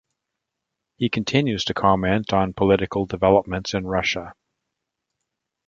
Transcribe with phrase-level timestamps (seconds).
[0.95, 4.33] He continues to comment on political developments in Russia.